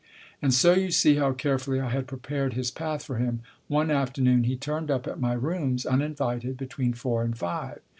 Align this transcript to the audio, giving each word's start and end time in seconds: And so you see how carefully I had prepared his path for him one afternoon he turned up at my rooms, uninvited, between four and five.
And 0.41 0.51
so 0.51 0.73
you 0.73 0.89
see 0.89 1.17
how 1.17 1.31
carefully 1.33 1.79
I 1.79 1.91
had 1.91 2.07
prepared 2.07 2.53
his 2.53 2.71
path 2.71 3.03
for 3.05 3.17
him 3.17 3.41
one 3.67 3.91
afternoon 3.91 4.45
he 4.45 4.55
turned 4.57 4.89
up 4.89 5.05
at 5.05 5.19
my 5.19 5.33
rooms, 5.33 5.85
uninvited, 5.85 6.57
between 6.57 6.93
four 6.93 7.21
and 7.21 7.37
five. 7.37 7.81